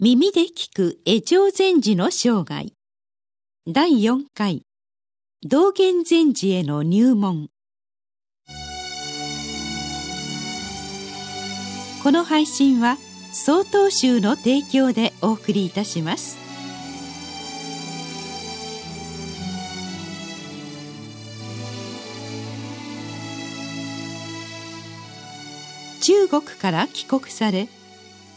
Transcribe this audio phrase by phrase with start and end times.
[0.00, 2.72] 耳で聞く江上禅師の生涯。
[3.66, 4.62] 第4回。
[5.42, 7.48] 道元禅師への入門。
[12.04, 12.96] この配信は
[13.32, 16.38] 曹洞宗の提供でお送りいたします。
[26.00, 27.66] 中国から帰国され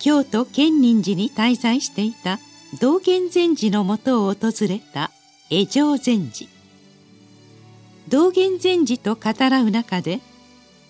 [0.02, 2.40] 京都建仁寺に滞在していた
[2.80, 5.12] 道元禅師のもとを訪れた
[5.52, 6.50] 江上禅師。
[8.10, 10.20] 道元禅師と語らう中で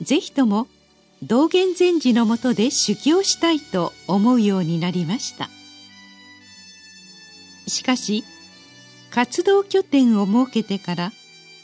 [0.02, 0.68] ぜひとも
[1.22, 5.50] 道元禅師のもとで修行したいと思うようになりました。
[7.68, 8.24] しかし
[9.10, 11.12] 活動拠点を設けてから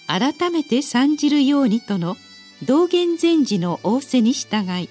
[0.06, 2.18] 改めて参じるようにとの
[2.66, 4.90] 道元禅師の仰せに従い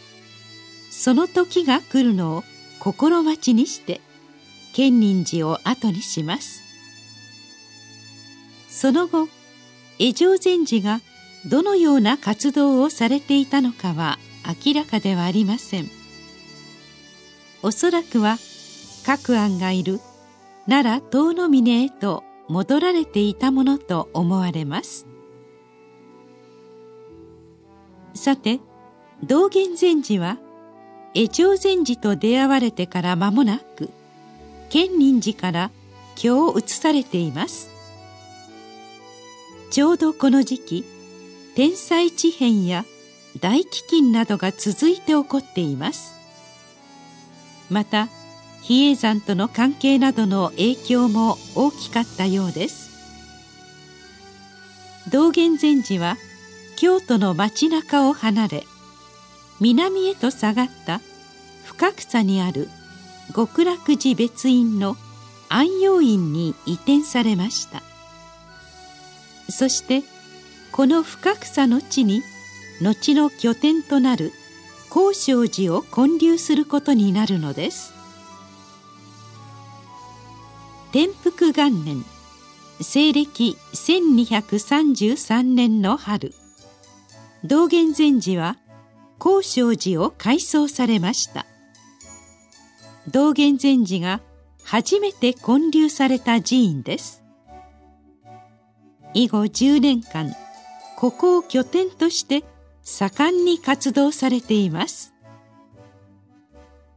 [0.99, 2.45] その時が来るのを
[2.81, 4.01] 心待ちにして
[4.73, 6.63] 建仁寺を後にします。
[8.71, 9.29] その後
[9.99, 11.01] 江上禅師が
[11.51, 14.19] どのような活動をされていたのかは
[14.65, 15.91] 明らかではありません。
[17.63, 18.39] おそらくは
[19.05, 20.01] 各案がいる
[20.67, 25.07] 奈良遠野峰へと戻られていたものと思われます。
[28.15, 28.61] さて
[29.23, 30.39] 道元禅師は
[31.19, 33.89] 江上禅師と出会われてから間もなく
[34.69, 35.71] 建仁寺から
[36.23, 37.71] 今日移されています。
[39.71, 40.85] ちょうどこの時期
[41.55, 42.85] 天災地変や
[43.41, 46.15] 大飢饉などが続いて起こっています。
[47.71, 48.09] また
[48.61, 52.91] 比叡山との関係などの影響も大きかったようです。
[55.11, 56.19] 道元禅師は
[56.77, 58.67] 京都の街中を離れ
[59.61, 61.01] 南へと下がった
[61.65, 62.69] 深草にある
[63.35, 64.97] 極楽寺別院の
[65.49, 67.83] 安養院に移転されました。
[69.49, 70.03] そして
[70.73, 72.23] この深草の地に
[72.83, 74.33] 後の拠点となる
[74.91, 77.95] 高尚寺を建立することになるのです。
[80.93, 82.05] 天福元年
[82.81, 86.35] 西暦1233年の春
[87.45, 88.57] 道元禅師は
[89.19, 91.47] 高尚寺を改装されました。
[93.11, 94.21] 道元禅師が
[94.65, 97.23] 初めて建立された寺院です。
[99.15, 100.35] 以後10年間
[100.97, 102.43] ここを拠点として
[102.83, 105.13] 盛んに活動されています。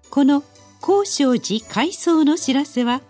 [0.09, 0.44] この
[0.81, 3.01] 高尚寺改装の知らせは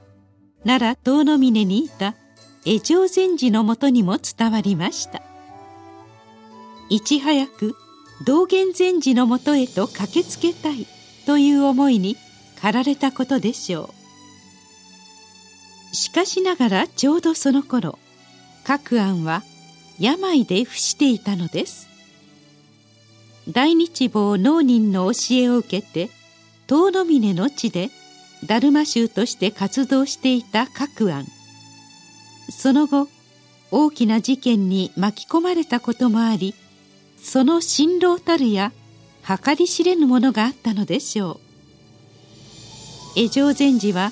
[0.65, 2.15] 奈良遠野峰にいた
[2.65, 5.21] 江上禅師のもとにも伝わりました。
[6.89, 7.75] いち早く
[8.25, 10.85] 道元禅師のもとへと駆けつけたい
[11.25, 12.17] という思いに
[12.55, 13.93] 駆られたことでしょ
[15.91, 15.95] う。
[15.95, 17.97] しかしながらちょうどその頃
[18.63, 19.43] 各案は
[19.99, 21.87] 病で伏していたのです。
[23.49, 26.11] 大日坊能人の教えを受けて
[26.67, 27.89] 遠野峰の地で
[28.47, 31.25] 達磨宗として活動していた各案
[32.49, 33.07] その後
[33.71, 36.53] 大きな事件に巻き込まれたこともあり
[37.21, 38.71] その辛労たるや
[39.43, 41.39] 計り知れぬものがあったのでしょう。
[43.15, 44.11] 江上禅師は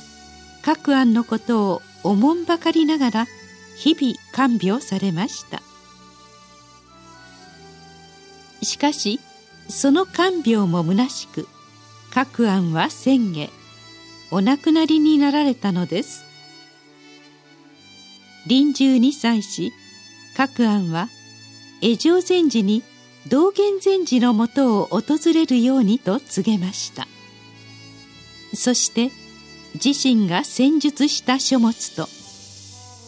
[0.64, 3.28] 各案のことをおもんばかりながら
[3.78, 5.62] 日々看病されました。
[8.62, 9.20] しかし
[9.70, 11.48] その看病も虚しく
[12.12, 13.52] 各案は先月
[14.32, 16.24] お亡くなりになられたのです。
[18.48, 19.74] 臨終に際し
[20.36, 21.10] 各案は
[21.82, 22.84] 江上禅師に
[23.30, 27.08] 道元禅師のもとを訪れるようにと告げました。
[28.54, 29.12] そして
[29.74, 32.08] 自身が戦術した書物と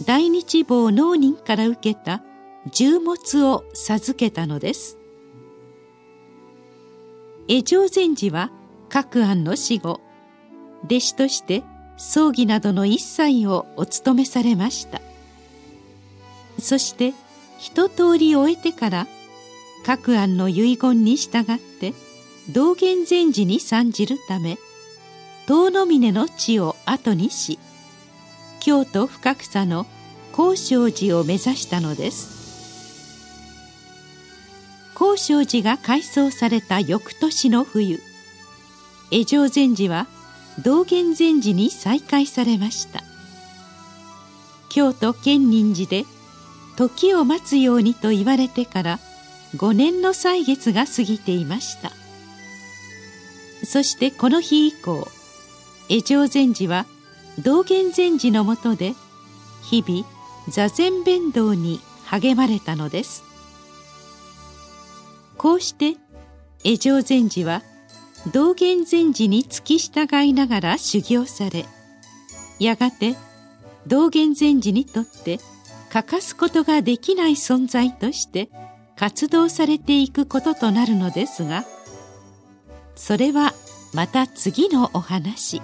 [0.06, 2.22] 大日坊能人から受けた
[2.72, 4.98] 重物を授けたのです。
[7.48, 8.52] 江上禅師は
[8.90, 10.02] 各案の死後
[10.86, 11.64] 弟子として
[11.98, 15.02] 葬儀などの一切をお務めされました。
[16.60, 17.14] そして
[17.58, 19.08] 一通り終えてから
[19.86, 21.94] 各案の遺言に従って
[22.52, 24.58] 道元禅師に参じるため
[25.48, 27.60] 遠野峰の地を後にし
[28.60, 29.86] 京都深草の
[30.34, 32.40] 高尚寺を目指したのです。
[34.96, 38.02] 高尚寺が改装された翌年の冬
[39.12, 40.08] 江上禅師は
[40.62, 43.02] 道元禅師に再会されました。
[44.70, 46.06] 京都建仁寺で
[46.76, 49.00] 時を待つようにと言われてから
[49.56, 51.92] 5年の歳月が過ぎていました。
[53.66, 55.08] そしてこの日以降
[55.90, 56.86] 江上禅師は
[57.40, 58.94] 道元禅師のもとで
[59.64, 60.06] 日々
[60.50, 63.24] 座禅弁道に励まれたのです。
[65.38, 65.96] こうして
[66.64, 67.64] 江上禅師は
[68.34, 71.66] 道元禅師に付き従いながら修行され
[72.60, 73.16] やがて
[73.88, 75.40] 道元禅師にとって
[75.90, 78.50] 欠かすことができない存在として
[79.00, 81.64] 活動されていくこととなるのですが
[82.96, 83.54] それは
[83.94, 85.62] また次のお話。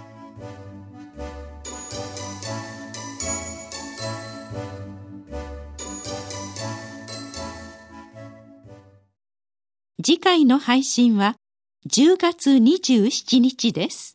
[10.02, 11.36] 次回の配信は
[11.90, 14.15] 10月27日です。